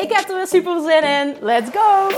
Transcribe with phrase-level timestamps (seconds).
[0.00, 1.36] Ik heb er weer super zin in.
[1.40, 2.08] Let's go!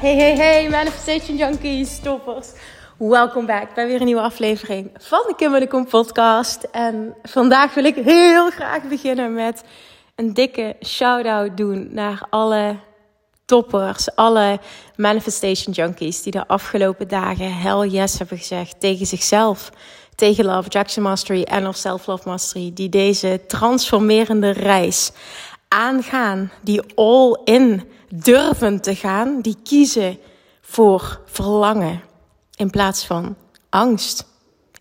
[0.00, 2.52] Hey, hey, hey, Manifestation Junkies, toppers.
[2.98, 6.62] Welkom back bij weer een nieuwe aflevering van de Kim de Kom podcast.
[6.62, 9.64] En vandaag wil ik heel graag beginnen met
[10.14, 12.76] een dikke shout-out doen naar alle
[13.50, 14.60] toppers, alle
[14.96, 19.70] manifestation junkies die de afgelopen dagen hell yes hebben gezegd tegen zichzelf,
[20.14, 25.12] tegen Love Jackson Mastery en of Self Love Mastery, die deze transformerende reis
[25.68, 27.82] aangaan, die all in
[28.14, 30.18] durven te gaan, die kiezen
[30.60, 32.02] voor verlangen
[32.56, 33.36] in plaats van
[33.68, 34.26] angst.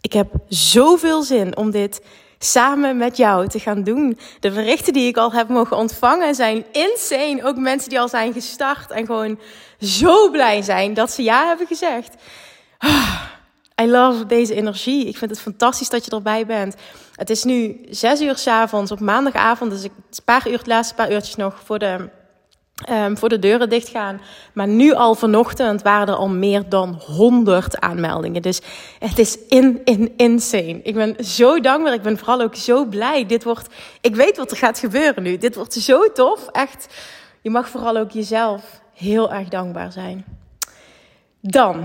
[0.01, 2.01] Ik heb zoveel zin om dit
[2.39, 4.19] samen met jou te gaan doen.
[4.39, 7.43] De berichten die ik al heb mogen ontvangen zijn insane.
[7.43, 9.39] Ook mensen die al zijn gestart en gewoon
[9.79, 12.15] zo blij zijn dat ze ja hebben gezegd.
[13.81, 15.07] I love deze energie.
[15.07, 16.75] Ik vind het fantastisch dat je erbij bent.
[17.15, 19.71] Het is nu zes uur s avonds op maandagavond.
[19.71, 22.09] Dus ik een paar de laatste paar uurtjes nog voor de
[22.87, 24.21] Um, voor de deuren dicht gaan.
[24.53, 28.41] Maar nu al vanochtend waren er al meer dan 100 aanmeldingen.
[28.41, 28.61] Dus
[28.99, 30.79] het is in, in, insane.
[30.83, 31.93] Ik ben zo dankbaar.
[31.93, 33.25] Ik ben vooral ook zo blij.
[33.25, 33.67] Dit wordt,
[34.01, 35.37] ik weet wat er gaat gebeuren nu.
[35.37, 36.47] Dit wordt zo tof.
[36.47, 36.87] Echt.
[37.41, 40.25] Je mag vooral ook jezelf heel erg dankbaar zijn.
[41.41, 41.75] Dan,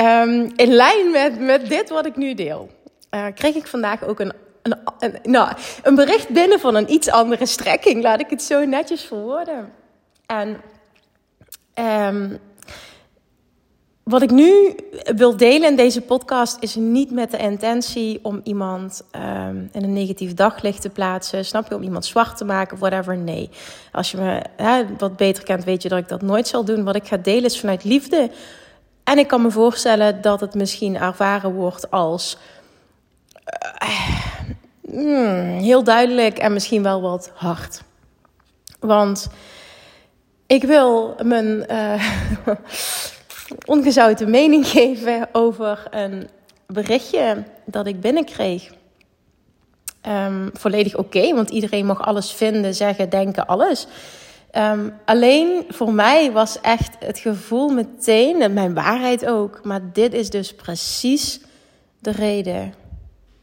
[0.00, 2.70] um, in lijn met, met dit wat ik nu deel,
[3.10, 4.32] uh, kreeg ik vandaag ook een,
[4.62, 5.52] een, een, nou,
[5.82, 8.02] een bericht binnen van een iets andere strekking.
[8.02, 9.78] Laat ik het zo netjes verwoorden.
[10.30, 10.60] En
[12.14, 12.38] um,
[14.02, 14.74] wat ik nu
[15.16, 19.92] wil delen in deze podcast is niet met de intentie om iemand um, in een
[19.92, 21.44] negatief daglicht te plaatsen.
[21.44, 21.74] Snap je?
[21.74, 23.16] Om iemand zwart te maken, whatever.
[23.16, 23.50] Nee.
[23.92, 26.84] Als je me hè, wat beter kent, weet je dat ik dat nooit zal doen.
[26.84, 28.30] Wat ik ga delen is vanuit liefde.
[29.04, 32.36] En ik kan me voorstellen dat het misschien ervaren wordt als
[34.92, 37.82] uh, heel duidelijk en misschien wel wat hard.
[38.80, 39.28] Want
[40.50, 42.04] ik wil mijn uh,
[43.74, 46.28] ongezouten mening geven over een
[46.66, 48.70] berichtje dat ik binnenkreeg.
[50.08, 53.86] Um, volledig oké, want iedereen mag alles vinden, zeggen, denken, alles.
[54.56, 60.14] Um, alleen voor mij was echt het gevoel meteen, en mijn waarheid ook, maar dit
[60.14, 61.40] is dus precies
[61.98, 62.74] de reden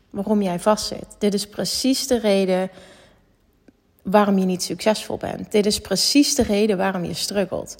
[0.09, 1.06] waarom jij vastzit.
[1.18, 2.69] Dit is precies de reden
[4.09, 5.51] waarom je niet succesvol bent.
[5.51, 7.75] Dit is precies de reden waarom je struggelt.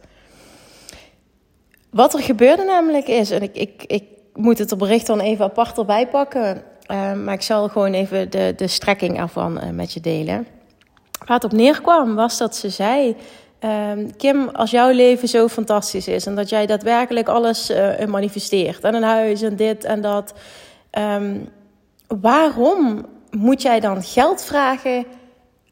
[1.90, 5.78] Wat er gebeurde namelijk is, en ik, ik, ik moet het bericht dan even apart
[5.78, 10.00] erbij pakken, uh, maar ik zal gewoon even de, de strekking ervan uh, met je
[10.00, 10.48] delen.
[11.26, 13.16] Waar het op neerkwam was dat ze zei,
[13.64, 18.84] uh, Kim, als jouw leven zo fantastisch is en dat jij daadwerkelijk alles uh, manifesteert
[18.84, 20.34] en een huis en dit en dat,
[20.92, 21.50] um,
[22.08, 25.06] waarom moet jij dan geld vragen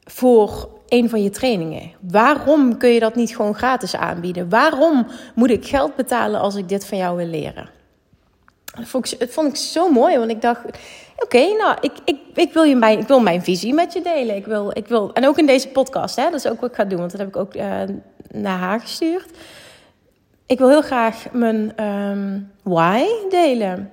[0.06, 1.92] voor een van je trainingen?
[2.00, 4.48] Waarom kun je dat niet gewoon gratis aanbieden?
[4.48, 7.68] Waarom moet ik geld betalen als ik dit van jou wil leren?
[8.64, 10.60] Dat vond ik, vond ik zo mooi, want ik dacht:
[11.16, 14.36] oké, nou, ik, ik, ik, wil je mijn, ik wil mijn visie met je delen.
[14.36, 16.76] Ik wil, ik wil, en ook in deze podcast, hè, dat is ook wat ik
[16.76, 17.82] ga doen, want dat heb ik ook uh,
[18.30, 19.30] naar haar gestuurd.
[20.46, 23.90] Ik wil heel graag mijn um, why delen.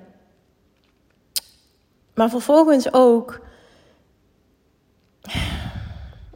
[2.14, 3.40] Maar vervolgens ook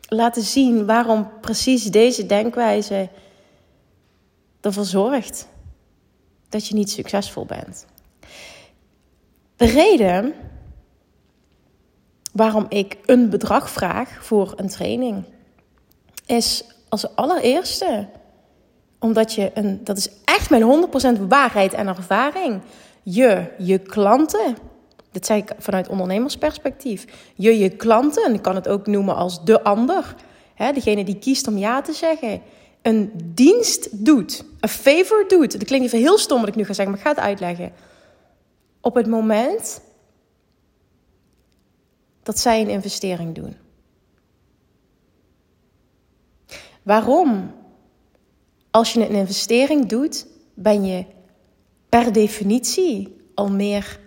[0.09, 3.09] laten zien waarom precies deze denkwijze
[4.61, 5.49] ervoor zorgt
[6.49, 7.87] dat je niet succesvol bent.
[9.57, 10.35] De reden
[12.33, 15.25] waarom ik een bedrag vraag voor een training
[16.27, 18.09] is als allereerste
[18.99, 20.89] omdat je een, dat is echt mijn
[21.19, 22.61] 100% waarheid en ervaring,
[23.03, 24.57] je je klanten
[25.11, 27.05] dit zei ik vanuit ondernemersperspectief.
[27.35, 30.15] Je je klanten, en ik kan het ook noemen als de ander,
[30.55, 32.43] hè, degene die kiest om ja te zeggen,
[32.83, 35.53] een dienst doet, een favor doet.
[35.53, 37.73] Dat klinkt even heel stom wat ik nu ga zeggen, maar ik ga het uitleggen.
[38.81, 39.81] Op het moment
[42.23, 43.57] dat zij een investering doen.
[46.83, 47.55] Waarom?
[48.71, 51.05] Als je een investering doet, ben je
[51.89, 54.01] per definitie al meer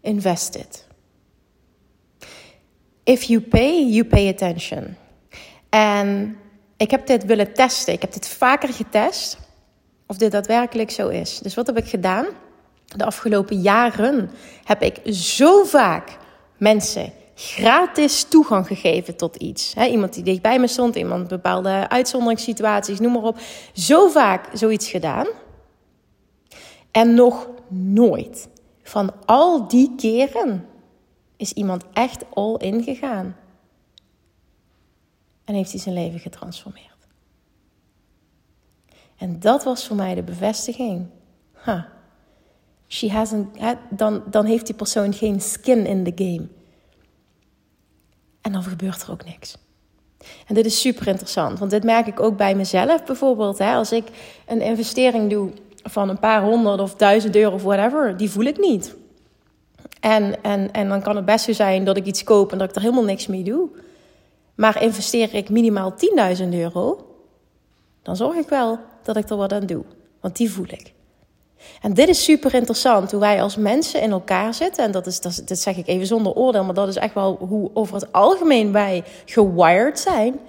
[0.00, 0.86] invested.
[3.04, 4.96] If you pay, you pay attention.
[5.68, 6.36] En
[6.76, 7.92] ik heb dit willen testen.
[7.92, 9.38] Ik heb dit vaker getest.
[10.06, 11.38] Of dit daadwerkelijk zo is.
[11.38, 12.26] Dus wat heb ik gedaan?
[12.96, 14.30] De afgelopen jaren
[14.64, 16.16] heb ik zo vaak
[16.56, 19.74] mensen gratis toegang gegeven tot iets.
[19.74, 23.38] iemand die dichtbij me stond, iemand bepaalde uitzonderingssituaties, noem maar op.
[23.72, 25.26] Zo vaak zoiets gedaan.
[26.90, 28.48] En nog nooit
[28.88, 30.66] van al die keren
[31.36, 33.36] is iemand echt all in gegaan.
[35.44, 36.86] En heeft hij zijn leven getransformeerd.
[39.16, 41.06] En dat was voor mij de bevestiging.
[41.64, 41.82] Huh.
[42.86, 43.58] She hasn't,
[43.90, 46.48] dan, dan heeft die persoon geen skin in the game.
[48.40, 49.56] En dan gebeurt er ook niks.
[50.46, 53.58] En dit is super interessant, want dit merk ik ook bij mezelf bijvoorbeeld.
[53.58, 53.74] Hè?
[53.74, 54.08] Als ik
[54.46, 55.52] een investering doe
[55.90, 58.94] van een paar honderd of duizend euro of whatever, die voel ik niet.
[60.00, 62.68] En, en, en dan kan het best zo zijn dat ik iets koop en dat
[62.68, 63.68] ik er helemaal niks mee doe.
[64.54, 65.94] Maar investeer ik minimaal
[66.42, 67.06] 10.000 euro,
[68.02, 69.84] dan zorg ik wel dat ik er wat aan doe.
[70.20, 70.92] Want die voel ik.
[71.82, 74.84] En dit is super interessant, hoe wij als mensen in elkaar zitten.
[74.84, 77.36] En dat, is, dat, dat zeg ik even zonder oordeel, maar dat is echt wel
[77.48, 80.40] hoe over het algemeen wij gewired zijn.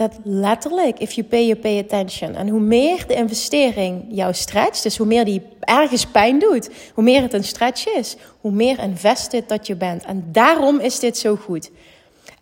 [0.00, 2.34] Dat letterlijk, if you pay, you pay attention.
[2.34, 7.04] En hoe meer de investering jou stretcht, dus hoe meer die ergens pijn doet, hoe
[7.04, 10.04] meer het een stretch is, hoe meer invested dat je bent.
[10.04, 11.70] En daarom is dit zo goed.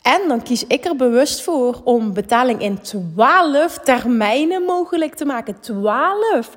[0.02, 5.60] En dan kies ik er bewust voor om betaling in 12 termijnen mogelijk te maken.
[5.60, 6.56] 12.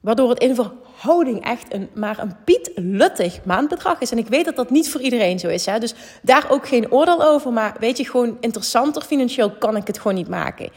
[0.00, 0.54] Waardoor het in
[1.02, 4.10] verhouding echt een, maar een pietluttig maandbedrag is.
[4.10, 5.66] En ik weet dat dat niet voor iedereen zo is.
[5.66, 5.78] Hè?
[5.78, 7.52] Dus daar ook geen oordeel over.
[7.52, 10.70] Maar weet je, gewoon interessanter financieel kan ik het gewoon niet maken.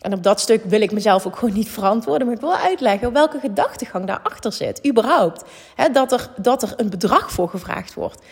[0.00, 2.26] En op dat stuk wil ik mezelf ook gewoon niet verantwoorden.
[2.26, 4.86] Maar ik wil uitleggen welke gedachtegang daarachter zit.
[4.86, 5.44] Überhaupt.
[5.74, 8.22] Hè, dat, er, dat er een bedrag voor gevraagd wordt.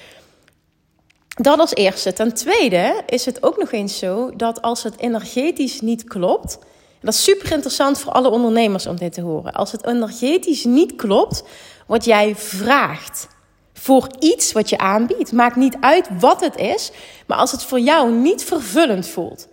[1.29, 2.13] Dat als eerste.
[2.13, 6.59] Ten tweede is het ook nog eens zo dat als het energetisch niet klopt.
[7.05, 9.53] Dat is super interessant voor alle ondernemers om dit te horen.
[9.53, 11.45] Als het energetisch niet klopt,
[11.87, 13.29] wat jij vraagt
[13.73, 16.93] voor iets wat je aanbiedt, maakt niet uit wat het is,
[17.27, 19.49] maar als het voor jou niet vervullend voelt,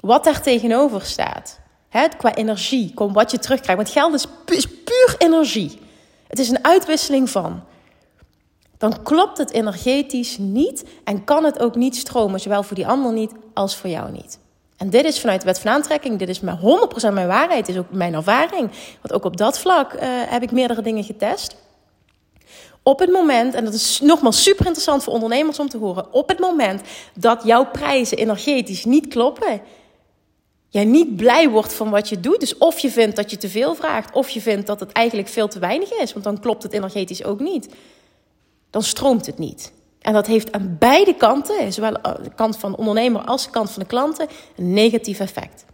[0.00, 4.66] wat daar tegenover staat, hè, qua energie, kom wat je terugkrijgt, want geld is, is
[4.66, 5.78] puur energie.
[6.28, 7.62] Het is een uitwisseling van
[8.78, 13.12] dan klopt het energetisch niet en kan het ook niet stromen, zowel voor die ander
[13.12, 14.38] niet als voor jou niet.
[14.76, 17.74] En dit is vanuit de wet van aantrekking, dit is mijn 100% mijn waarheid, dit
[17.74, 18.70] is ook mijn ervaring.
[19.00, 21.56] Want ook op dat vlak uh, heb ik meerdere dingen getest.
[22.82, 26.28] Op het moment, en dat is nogmaals super interessant voor ondernemers om te horen, op
[26.28, 26.82] het moment
[27.14, 29.60] dat jouw prijzen energetisch niet kloppen,
[30.68, 33.48] jij niet blij wordt van wat je doet, dus of je vindt dat je te
[33.48, 36.62] veel vraagt, of je vindt dat het eigenlijk veel te weinig is, want dan klopt
[36.62, 37.68] het energetisch ook niet
[38.76, 39.72] dan stroomt het niet.
[40.06, 41.92] En dat heeft aan beide kanten, zowel
[42.22, 45.64] de kant van de ondernemer als de kant van de klanten, een negatief effect.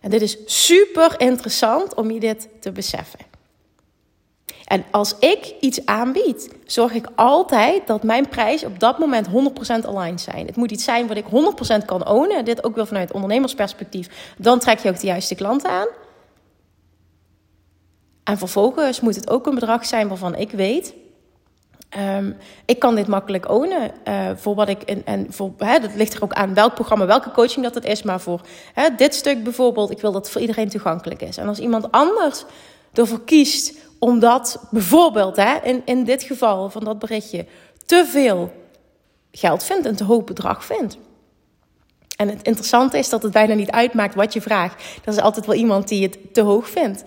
[0.00, 3.18] En dit is super interessant om je dit te beseffen.
[4.64, 9.30] En als ik iets aanbied, zorg ik altijd dat mijn prijs op dat moment 100%
[9.86, 10.46] aligned zijn.
[10.46, 11.26] Het moet iets zijn wat ik
[11.82, 12.44] 100% kan ownen.
[12.44, 14.34] Dit ook wel vanuit ondernemersperspectief.
[14.38, 15.88] Dan trek je ook de juiste klanten aan.
[18.24, 20.94] En vervolgens moet het ook een bedrag zijn waarvan ik weet
[21.96, 25.94] Um, ik kan dit makkelijk ownen uh, voor wat ik en, en voor hè, dat
[25.94, 28.40] ligt er ook aan welk programma, welke coaching dat het is, maar voor
[28.74, 31.36] hè, dit stuk bijvoorbeeld, ik wil dat het voor iedereen toegankelijk is.
[31.36, 32.44] En als iemand anders
[32.92, 37.46] ervoor kiest omdat bijvoorbeeld hè, in, in dit geval van dat berichtje
[37.86, 38.52] te veel
[39.32, 40.98] geld vindt, een te hoog bedrag vindt.
[42.16, 44.82] En het interessante is dat het bijna niet uitmaakt wat je vraagt.
[45.04, 47.02] Er is altijd wel iemand die het te hoog vindt.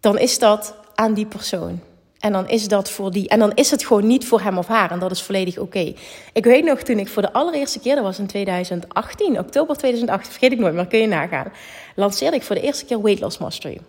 [0.00, 1.80] Dan is dat aan die persoon.
[2.20, 3.28] En dan is dat voor die.
[3.28, 4.90] En dan is het gewoon niet voor hem of haar.
[4.90, 5.94] En dat is volledig oké.
[6.32, 10.30] Ik weet nog toen ik voor de allereerste keer, dat was in 2018, oktober 2018,
[10.32, 11.52] vergeet ik nooit, maar kun je nagaan.
[11.94, 13.80] Lanceerde ik voor de eerste keer Weight Loss Mastery.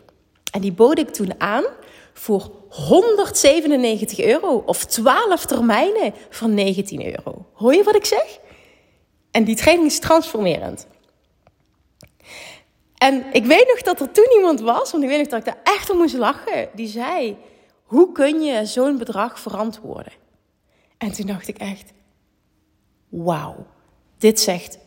[0.51, 1.63] En die bood ik toen aan
[2.13, 7.45] voor 197 euro of 12 termijnen voor 19 euro.
[7.53, 8.39] Hoor je wat ik zeg?
[9.31, 10.88] En die training is transformerend.
[12.97, 15.45] En ik weet nog dat er toen iemand was, want ik weet nog dat ik
[15.45, 16.69] daar echt om moest lachen.
[16.73, 17.38] Die zei:
[17.91, 20.13] hoe kun je zo'n bedrag verantwoorden?
[20.98, 21.93] En toen dacht ik echt,
[23.10, 23.65] wauw,
[24.17, 24.77] dit zegt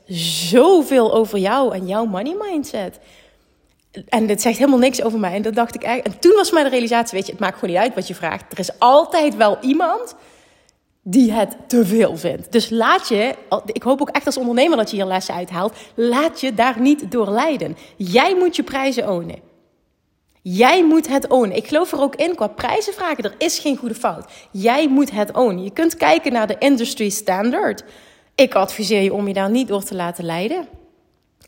[0.48, 2.98] zoveel over jou en jouw money mindset.
[4.08, 5.34] En dit zegt helemaal niks over mij.
[5.34, 5.82] En dat dacht ik.
[5.82, 8.14] En toen was mij de realisatie: weet je, het maakt gewoon niet uit wat je
[8.14, 8.52] vraagt.
[8.52, 10.14] Er is altijd wel iemand
[11.02, 12.52] die het te veel vindt.
[12.52, 13.34] Dus laat je,
[13.66, 17.10] ik hoop ook echt als ondernemer dat je hier lessen uithaalt, laat je daar niet
[17.10, 17.76] door leiden.
[17.96, 19.52] Jij moet je prijzen ownen.
[20.46, 21.56] Jij moet het ownen.
[21.56, 23.24] Ik geloof er ook in qua prijzen vragen.
[23.24, 24.24] Er is geen goede fout.
[24.50, 25.64] Jij moet het ownen.
[25.64, 27.84] Je kunt kijken naar de industry standard.
[28.34, 30.68] Ik adviseer je om je daar niet door te laten leiden.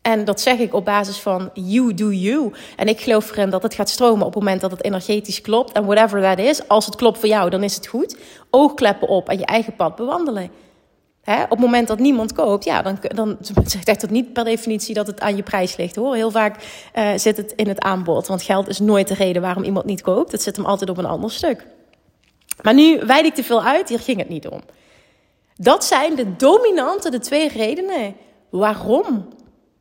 [0.01, 2.53] En dat zeg ik op basis van you do you.
[2.75, 5.71] En ik geloof erin dat het gaat stromen op het moment dat het energetisch klopt.
[5.71, 8.17] En whatever that is, als het klopt voor jou, dan is het goed.
[8.49, 10.51] Oogkleppen op en je eigen pad bewandelen.
[11.31, 11.43] Hè?
[11.43, 13.37] Op het moment dat niemand koopt, ja, dan, dan
[13.83, 16.15] zegt dat niet per definitie dat het aan je prijs ligt hoor.
[16.15, 16.55] Heel vaak
[16.95, 18.27] uh, zit het in het aanbod.
[18.27, 20.31] Want geld is nooit de reden waarom iemand niet koopt.
[20.31, 21.65] Het zit hem altijd op een ander stuk.
[22.61, 24.61] Maar nu wijd ik te veel uit, hier ging het niet om.
[25.55, 28.15] Dat zijn de dominante, de twee redenen
[28.49, 29.27] waarom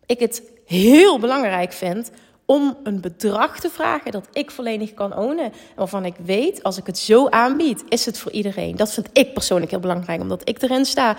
[0.07, 2.11] ik het heel belangrijk vind
[2.47, 5.53] om een bedrag te vragen dat ik volledig kan ownen.
[5.75, 8.77] Waarvan ik weet, als ik het zo aanbied, is het voor iedereen.
[8.77, 11.17] Dat vind ik persoonlijk heel belangrijk, omdat ik erin sta.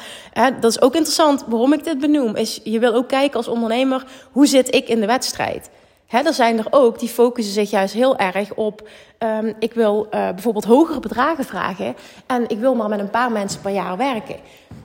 [0.59, 2.35] Dat is ook interessant waarom ik dit benoem.
[2.35, 5.69] Is je wil ook kijken als ondernemer, hoe zit ik in de wedstrijd?
[6.07, 8.89] Hè, er zijn er ook die focussen zich juist heel erg op.
[9.19, 11.95] Um, ik wil uh, bijvoorbeeld hogere bedragen vragen.
[12.27, 14.35] En ik wil maar met een paar mensen per jaar werken.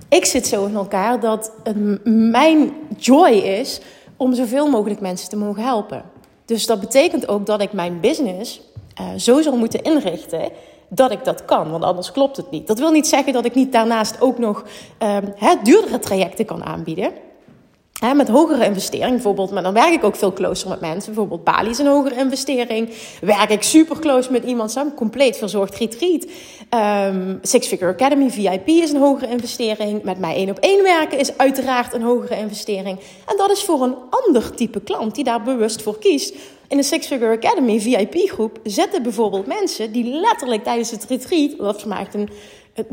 [0.09, 3.81] Ik zit zo in elkaar dat het mijn joy is
[4.17, 6.12] om zoveel mogelijk mensen te mogen helpen.
[6.52, 8.61] Dus dat betekent ook dat ik mijn business
[9.00, 10.50] uh, zo zal moeten inrichten
[10.88, 12.66] dat ik dat kan, want anders klopt het niet.
[12.66, 14.64] Dat wil niet zeggen dat ik niet daarnaast ook nog
[15.02, 15.16] uh,
[15.62, 17.12] duurdere trajecten kan aanbieden
[18.02, 21.12] met hogere investering bijvoorbeeld, maar dan werk ik ook veel closer met mensen.
[21.12, 22.88] Bijvoorbeeld Bali is een hogere investering.
[23.21, 26.26] Werk ik super close met iemand samen, compleet verzorgd retreat.
[27.09, 30.02] Um, Six Figure Academy VIP is een hogere investering.
[30.02, 32.99] Met mij één op één werken is uiteraard een hogere investering.
[33.26, 36.35] En dat is voor een ander type klant die daar bewust voor kiest.
[36.68, 41.56] In de Six Figure Academy VIP groep zitten bijvoorbeeld mensen die letterlijk tijdens het retreat,
[41.56, 42.28] wat voor een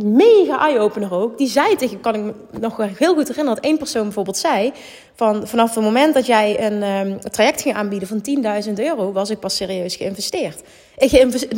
[0.03, 1.37] mega eye-opener ook.
[1.37, 4.71] Die zei tegen, kan ik me nog heel goed herinneren, dat één persoon bijvoorbeeld zei:
[5.15, 8.21] van vanaf het moment dat jij een, um, traject ging aanbieden van
[8.67, 10.61] 10.000 euro, was ik pas serieus geïnvesteerd.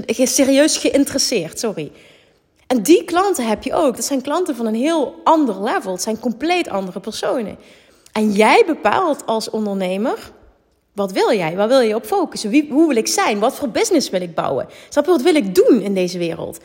[0.05, 1.91] Ik serieus geïnteresseerd, sorry.
[2.67, 3.95] En die klanten heb je ook.
[3.95, 5.91] Dat zijn klanten van een heel ander level.
[5.91, 7.57] Het zijn compleet andere personen.
[8.11, 10.31] En jij bepaalt als ondernemer.
[10.93, 11.55] Wat wil jij?
[11.55, 12.67] Waar wil je op focussen?
[12.69, 13.39] Hoe wil ik zijn?
[13.39, 14.67] Wat voor business wil ik bouwen?
[14.89, 16.59] Snap je, wat wil ik doen in deze wereld?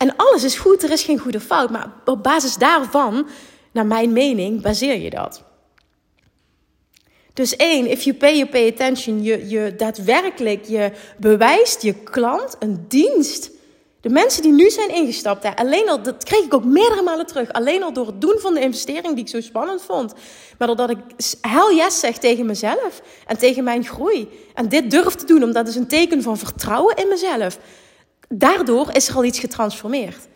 [0.00, 1.70] En alles is goed, er is geen goede fout.
[1.70, 3.28] Maar op basis daarvan,
[3.72, 5.42] naar mijn mening, baseer je dat.
[7.32, 9.22] Dus één, if you pay, you pay attention.
[9.22, 13.50] Je, je daadwerkelijk, je bewijst je klant een dienst.
[14.00, 17.26] De mensen die nu zijn ingestapt, hè, alleen al, dat kreeg ik ook meerdere malen
[17.26, 17.52] terug.
[17.52, 20.14] Alleen al door het doen van de investering die ik zo spannend vond.
[20.58, 20.98] Maar doordat ik
[21.40, 24.28] hell yes zeg tegen mezelf en tegen mijn groei.
[24.54, 27.58] En dit durf te doen, omdat het is een teken van vertrouwen in mezelf
[28.34, 30.28] daardoor is er al iets getransformeerd.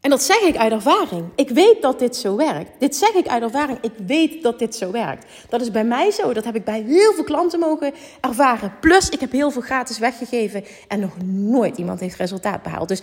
[0.00, 1.24] En dat zeg ik uit ervaring.
[1.34, 2.70] Ik weet dat dit zo werkt.
[2.80, 3.78] Dit zeg ik uit ervaring.
[3.80, 5.26] Ik weet dat dit zo werkt.
[5.48, 6.32] Dat is bij mij zo.
[6.32, 8.72] Dat heb ik bij heel veel klanten mogen ervaren.
[8.80, 10.64] Plus, ik heb heel veel gratis weggegeven.
[10.88, 12.88] En nog nooit iemand heeft resultaat behaald.
[12.88, 13.02] Dus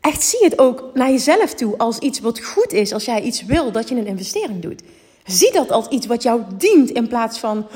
[0.00, 2.92] echt zie het ook naar jezelf toe als iets wat goed is.
[2.92, 4.82] Als jij iets wil, dat je een investering doet.
[5.24, 7.66] Zie dat als iets wat jou dient in plaats van.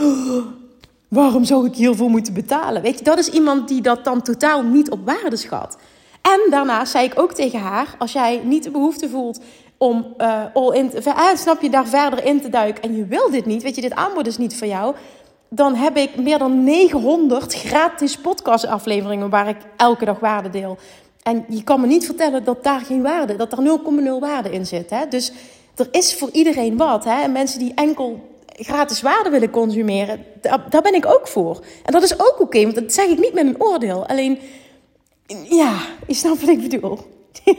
[1.14, 2.82] Waarom zou ik hiervoor moeten betalen?
[2.82, 5.76] Weet je, dat is iemand die dat dan totaal niet op waarde schat.
[6.20, 9.40] En daarnaast zei ik ook tegen haar: als jij niet de behoefte voelt
[9.78, 13.06] om uh, all in te, uh, snap je, daar verder in te duiken en je
[13.06, 14.94] wil dit niet, weet je, dit aanbod is niet voor jou,
[15.48, 20.78] dan heb ik meer dan 900 gratis podcastafleveringen waar ik elke dag waarde deel.
[21.22, 24.66] En je kan me niet vertellen dat daar geen waarde, dat er 0,0 waarde in
[24.66, 24.90] zit.
[24.90, 25.08] Hè?
[25.08, 25.32] Dus
[25.76, 27.04] er is voor iedereen wat.
[27.04, 27.22] Hè?
[27.22, 31.60] En mensen die enkel gratis waarde willen consumeren, daar, ben ik ook voor.
[31.84, 34.06] En dat is ook oké, want dat zeg ik niet met een oordeel.
[34.06, 34.38] Alleen,
[35.48, 36.98] ja, je snapt wat ik bedoel.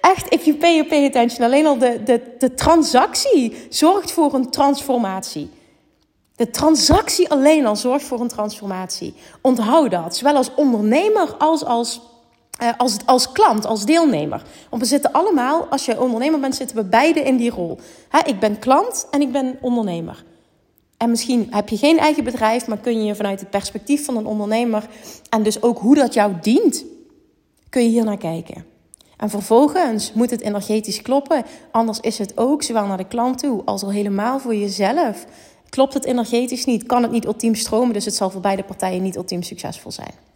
[0.00, 1.46] Echt, if you pay, you pay attention.
[1.46, 5.50] Alleen al de, de, de transactie zorgt voor een transformatie.
[6.36, 9.14] De transactie alleen al zorgt voor een transformatie.
[9.40, 12.00] Onthoud dat, zowel als ondernemer als als
[12.76, 14.42] als, als klant, als deelnemer.
[14.70, 17.78] Want we zitten allemaal, als je ondernemer bent, zitten we beide in die rol.
[18.26, 20.24] ik ben klant en ik ben ondernemer.
[20.96, 24.26] En misschien heb je geen eigen bedrijf, maar kun je vanuit het perspectief van een
[24.26, 24.88] ondernemer
[25.28, 26.84] en dus ook hoe dat jou dient,
[27.68, 28.64] kun je hier naar kijken.
[29.16, 33.62] En vervolgens moet het energetisch kloppen, anders is het ook zowel naar de klant toe
[33.64, 35.26] als al helemaal voor jezelf.
[35.68, 39.02] Klopt het energetisch niet, kan het niet ultiem stromen, dus het zal voor beide partijen
[39.02, 40.29] niet ultiem succesvol zijn.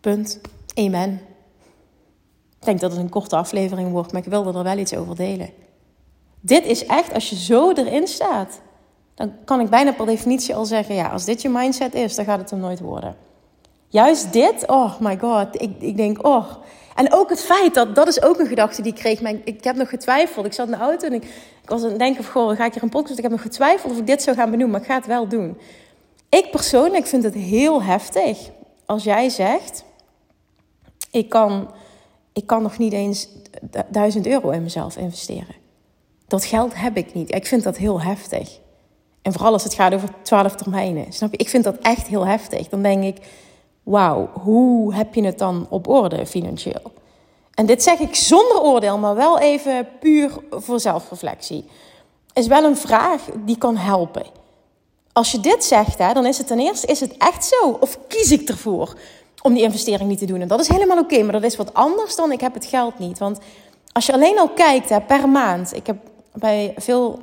[0.00, 0.40] Punt.
[0.74, 1.20] Amen.
[2.58, 5.16] Ik denk dat het een korte aflevering wordt, maar ik wilde er wel iets over
[5.16, 5.50] delen.
[6.40, 8.60] Dit is echt, als je zo erin staat,
[9.14, 12.24] dan kan ik bijna per definitie al zeggen: ja, als dit je mindset is, dan
[12.24, 13.16] gaat het er nooit worden.
[13.88, 16.46] Juist dit, oh my god, ik, ik denk, oh.
[16.94, 19.20] En ook het feit dat, dat is ook een gedachte die ik kreeg.
[19.20, 20.46] Maar ik, heb nog getwijfeld.
[20.46, 21.24] Ik zat in de auto en ik,
[21.62, 23.16] ik was aan het denken: goh, ga ik hier een podcast?
[23.16, 25.28] Ik heb nog getwijfeld of ik dit zou gaan benoemen, maar ik ga het wel
[25.28, 25.58] doen.
[26.28, 28.50] Ik persoonlijk vind het heel heftig
[28.86, 29.84] als jij zegt:
[31.10, 31.70] ik kan,
[32.32, 33.28] ik kan nog niet eens
[33.90, 35.54] 1000 euro in mezelf investeren.
[36.26, 37.34] Dat geld heb ik niet.
[37.34, 38.58] Ik vind dat heel heftig.
[39.22, 41.12] En vooral als het gaat over 12 termijnen.
[41.12, 41.36] Snap je?
[41.36, 42.68] Ik vind dat echt heel heftig.
[42.68, 43.26] Dan denk ik:
[43.82, 46.92] wauw, hoe heb je het dan op orde financieel?
[47.54, 51.64] En dit zeg ik zonder oordeel, maar wel even puur voor zelfreflectie.
[52.32, 54.26] Is wel een vraag die kan helpen.
[55.12, 57.70] Als je dit zegt, hè, dan is het ten eerste, is het echt zo?
[57.80, 58.94] Of kies ik ervoor
[59.42, 60.40] om die investering niet te doen?
[60.40, 62.98] En dat is helemaal oké, maar dat is wat anders dan ik heb het geld
[62.98, 63.18] niet.
[63.18, 63.38] Want
[63.92, 65.74] als je alleen al kijkt hè, per maand.
[65.76, 65.96] Ik heb
[66.32, 67.20] bij veel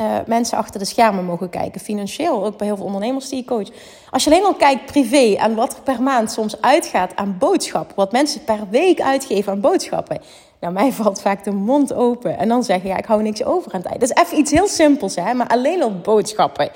[0.00, 3.46] uh, mensen achter de schermen mogen kijken, financieel, ook bij heel veel ondernemers die ik
[3.46, 3.68] coach.
[4.10, 7.96] Als je alleen al kijkt privé en wat er per maand soms uitgaat aan boodschappen,
[7.96, 10.20] wat mensen per week uitgeven aan boodschappen.
[10.60, 13.44] Nou, mij valt vaak de mond open en dan zeg je, ja, ik hou niks
[13.44, 14.00] over aan tijd.
[14.00, 16.70] Dat is even iets heel simpels, hè, maar alleen al boodschappen.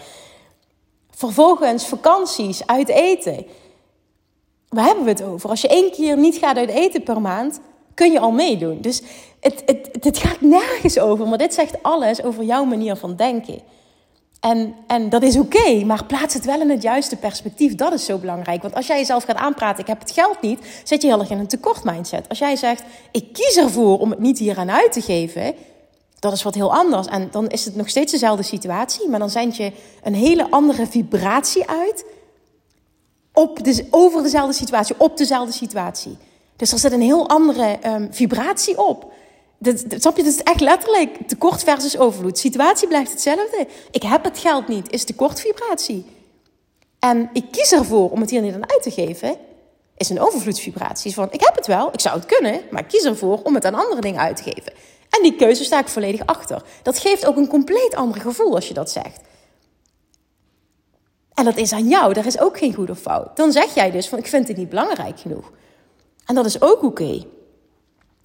[1.10, 3.46] Vervolgens vakanties, uit eten.
[4.68, 5.50] Waar hebben we het over?
[5.50, 7.60] Als je één keer niet gaat uit eten per maand,
[7.94, 8.80] kun je al meedoen.
[8.80, 9.02] Dus
[9.40, 13.58] het, het, het gaat nergens over, maar dit zegt alles over jouw manier van denken.
[14.40, 17.74] En, en dat is oké, maar plaats het wel in het juiste perspectief.
[17.74, 18.62] Dat is zo belangrijk.
[18.62, 21.30] Want als jij jezelf gaat aanpraten, ik heb het geld niet, zit je heel erg
[21.30, 22.28] in een tekort mindset.
[22.28, 25.54] Als jij zegt, ik kies ervoor om het niet hier aan uit te geven,
[26.18, 27.06] dat is wat heel anders.
[27.06, 30.86] En dan is het nog steeds dezelfde situatie, maar dan zend je een hele andere
[30.86, 32.04] vibratie uit
[33.34, 36.16] op de, over dezelfde situatie, op dezelfde situatie.
[36.56, 39.12] Dus er zit een heel andere um, vibratie op.
[39.58, 40.22] Dat, dat, snap je?
[40.22, 42.38] Dat is echt letterlijk tekort versus overvloed.
[42.38, 43.66] Situatie blijft hetzelfde.
[43.90, 46.06] Ik heb het geld niet, is tekort vibratie.
[46.98, 49.36] En ik kies ervoor om het hier niet aan uit te geven,
[49.96, 51.14] is een overvloedsvibratie.
[51.14, 53.64] Van ik heb het wel, ik zou het kunnen, maar ik kies ervoor om het
[53.64, 54.72] aan andere dingen uit te geven.
[55.10, 56.62] En die keuze sta ik volledig achter.
[56.82, 59.20] Dat geeft ook een compleet ander gevoel als je dat zegt.
[61.34, 63.36] En dat is aan jou, daar is ook geen goed of fout.
[63.36, 65.50] Dan zeg jij dus van ik vind het niet belangrijk genoeg.
[66.26, 67.24] En dat is ook oké.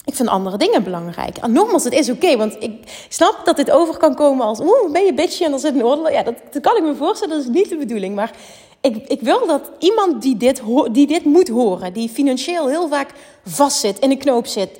[0.04, 1.36] Ik vind andere dingen belangrijk.
[1.36, 4.60] En nogmaals, het is oké, want ik snap dat dit over kan komen als...
[4.60, 6.10] Oeh, ben je bitchy en er zit een oordeel.
[6.10, 8.14] Ja, dat, dat, kan ik me voorstellen, dat is niet de bedoeling.
[8.14, 8.30] Maar
[8.80, 10.62] ik, ik wil dat iemand die dit,
[10.92, 11.92] die dit moet horen...
[11.92, 13.12] die financieel heel vaak
[13.44, 14.70] vastzit, in een knoop zit...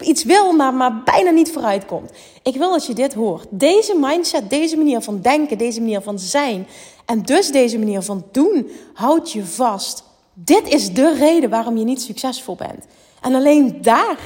[0.00, 2.10] iets wil, maar, maar bijna niet vooruit komt.
[2.42, 3.46] Ik wil dat je dit hoort.
[3.50, 6.66] Deze mindset, deze manier van denken, deze manier van zijn...
[7.04, 10.04] en dus deze manier van doen, houdt je vast...
[10.36, 12.86] Dit is de reden waarom je niet succesvol bent.
[13.20, 14.18] En alleen daar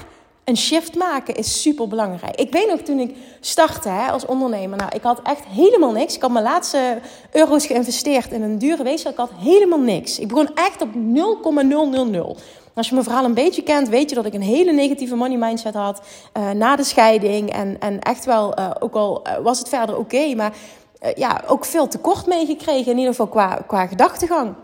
[0.48, 2.40] een shift maken is super belangrijk.
[2.40, 4.78] Ik weet nog toen ik startte hè, als ondernemer.
[4.78, 6.14] Nou, ik had echt helemaal niks.
[6.14, 6.98] Ik had mijn laatste
[7.32, 9.10] euro's geïnvesteerd in een dure wezen.
[9.10, 10.18] Ik had helemaal niks.
[10.18, 12.16] Ik begon echt op 0,000.
[12.74, 15.36] Als je mijn verhaal een beetje kent, weet je dat ik een hele negatieve money
[15.36, 16.00] mindset had
[16.36, 17.52] uh, na de scheiding.
[17.52, 20.52] En, en echt wel, uh, ook al uh, was het verder oké, maar
[21.14, 22.92] ja, ook veel tekort meegekregen.
[22.92, 24.54] In ieder geval qua, qua gedachtegang.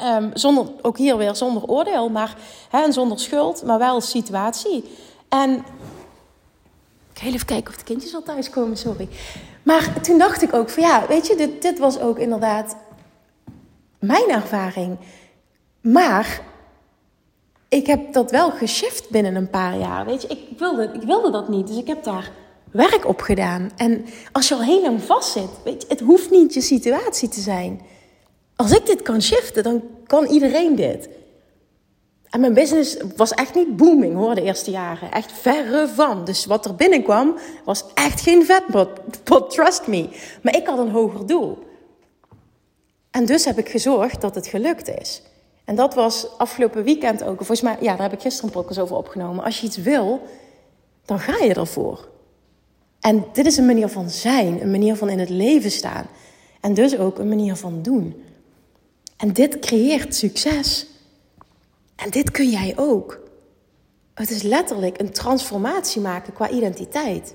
[0.00, 2.36] Um, zonder, ook hier weer zonder oordeel, maar
[2.70, 4.84] en zonder schuld, maar wel situatie.
[5.28, 5.64] En
[7.12, 9.08] ik ga even kijken of de kindjes al thuis komen, sorry.
[9.62, 12.76] Maar toen dacht ik ook van ja, weet je, dit, dit was ook inderdaad
[13.98, 14.96] mijn ervaring.
[15.80, 16.40] Maar
[17.68, 20.04] ik heb dat wel geshift binnen een paar jaar.
[20.06, 22.30] Weet je, ik wilde, ik wilde dat niet, dus ik heb daar
[22.70, 23.70] werk op gedaan.
[23.76, 27.28] En als je al heel lang vast zit, weet je, het hoeft niet je situatie
[27.28, 27.80] te zijn.
[28.56, 31.08] Als ik dit kan shiften, dan kan iedereen dit.
[32.30, 35.12] En mijn business was echt niet booming hoor, de eerste jaren.
[35.12, 36.24] Echt verre van.
[36.24, 37.34] Dus wat er binnenkwam,
[37.64, 38.88] was echt geen vetbot.
[39.24, 40.08] But trust me.
[40.42, 41.58] Maar ik had een hoger doel.
[43.10, 45.22] En dus heb ik gezorgd dat het gelukt is.
[45.64, 47.36] En dat was afgelopen weekend ook.
[47.36, 49.44] Volgens mij, ja, daar heb ik gisteren een podcast over opgenomen.
[49.44, 50.20] Als je iets wil,
[51.04, 52.08] dan ga je ervoor.
[53.00, 56.06] En dit is een manier van zijn, een manier van in het leven staan.
[56.60, 58.21] En dus ook een manier van doen.
[59.22, 60.86] En dit creëert succes.
[61.96, 63.20] En dit kun jij ook.
[64.14, 67.34] Het is letterlijk een transformatie maken qua identiteit.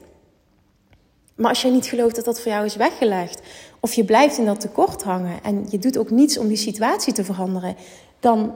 [1.36, 3.42] Maar als jij niet gelooft dat dat voor jou is weggelegd,
[3.80, 7.14] of je blijft in dat tekort hangen en je doet ook niets om die situatie
[7.14, 7.76] te veranderen,
[8.20, 8.56] dan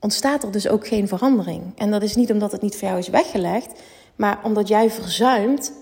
[0.00, 1.62] ontstaat er dus ook geen verandering.
[1.76, 3.80] En dat is niet omdat het niet voor jou is weggelegd,
[4.16, 5.72] maar omdat jij verzuimt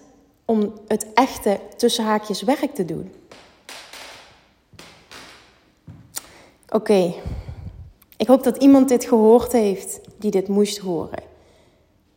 [0.44, 3.12] om het echte tussen haakjes werk te doen.
[6.74, 7.14] Oké,
[8.16, 11.22] ik hoop dat iemand dit gehoord heeft die dit moest horen.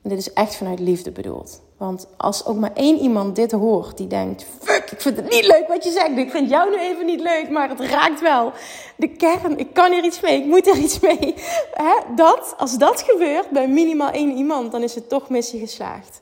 [0.02, 1.62] En dit is echt vanuit liefde bedoeld.
[1.78, 5.46] Want als ook maar één iemand dit hoort die denkt: Fuck, ik vind het niet
[5.46, 6.18] leuk wat je zegt.
[6.18, 8.52] Ik vind jou nu even niet leuk, maar het raakt wel.
[8.96, 11.36] De kern, ik kan hier iets mee, ik moet er iets mee.
[12.16, 16.22] Dat, als dat gebeurt bij minimaal één iemand, dan is het toch missie geslaagd.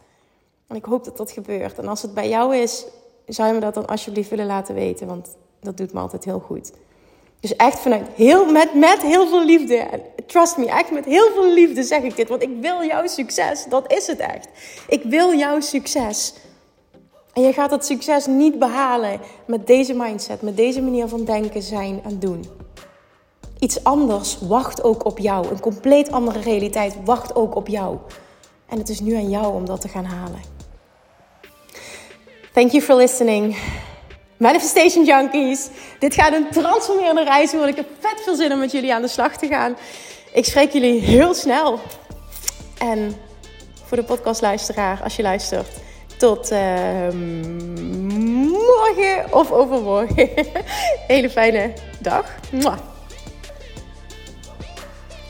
[0.67, 1.80] En ik hoop dat dat gebeurt.
[1.80, 2.86] En als het bij jou is,
[3.28, 5.08] zou je me dat dan alsjeblieft willen laten weten.
[5.08, 6.71] Want Dat doet me altijd heel goed.
[7.45, 9.88] Dus echt vanuit heel, met, met heel veel liefde.
[10.25, 12.29] Trust me, echt met heel veel liefde zeg ik dit.
[12.29, 13.65] Want ik wil jouw succes.
[13.69, 14.47] Dat is het echt.
[14.88, 16.34] Ik wil jouw succes.
[17.34, 21.62] En je gaat dat succes niet behalen met deze mindset, met deze manier van denken,
[21.62, 22.45] zijn en doen.
[23.60, 25.47] Iets anders wacht ook op jou.
[25.47, 27.97] Een compleet andere realiteit wacht ook op jou.
[28.69, 30.41] En het is nu aan jou om dat te gaan halen.
[32.53, 33.58] Thank you for listening.
[34.38, 35.69] Manifestation Junkies.
[36.00, 37.69] Dit gaat een transformerende reis worden.
[37.69, 39.78] Ik heb vet veel zin om met jullie aan de slag te gaan.
[40.34, 41.80] Ik spreek jullie heel snel.
[42.78, 43.15] En
[43.86, 45.67] voor de podcastluisteraar, als je luistert,
[46.17, 47.10] tot uh,
[48.50, 50.30] morgen of overmorgen.
[51.08, 52.26] Hele fijne dag.
[52.52, 52.94] Mwah.